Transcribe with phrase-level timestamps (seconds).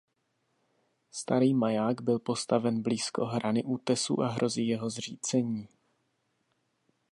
[1.11, 5.67] Starý maják byl postaven blízko hrany útesu a hrozí jeho zřícení.